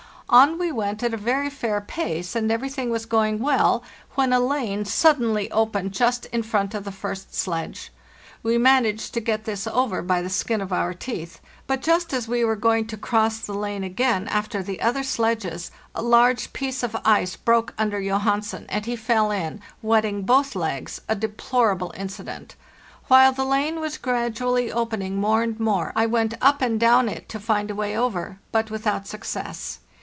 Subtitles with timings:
[0.33, 3.83] On we went at a very fair pace, and everything was going well,
[4.15, 7.91] when a lane suddenly opened just in front of the first sledge.
[8.41, 12.29] We managed to get this over by the skin of our teeth; but just as
[12.29, 16.81] we were going to cross the lane again after the other sledges, a large piece
[16.81, 21.93] of ice broke under Johansen, and he fell in, wet ting both legs —a deplorable
[21.97, 22.55] incident.
[23.09, 27.27] While the lane was gradually opening more and more, I went up and down it
[27.27, 29.79] to find a way over, but without success.